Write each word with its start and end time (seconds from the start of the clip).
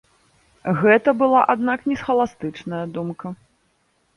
Гэта 0.79 1.13
была, 1.19 1.43
аднак, 1.55 1.79
не 1.91 1.99
схаластычная 2.01 2.81
думка. 2.97 3.27